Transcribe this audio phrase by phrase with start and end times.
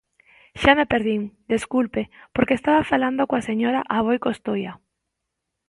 [0.61, 1.21] Xa me perdín,
[1.53, 2.01] desculpe,
[2.33, 4.73] porque estaba falando coa señora Aboi Costoia.